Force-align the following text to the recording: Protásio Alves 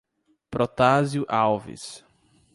Protásio 0.49 1.29
Alves 1.29 2.01